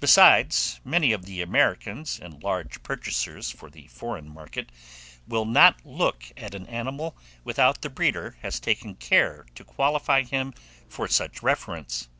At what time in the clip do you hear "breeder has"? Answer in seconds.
7.88-8.60